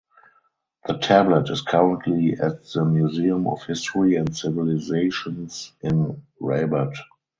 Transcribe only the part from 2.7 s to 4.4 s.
the Museum of History and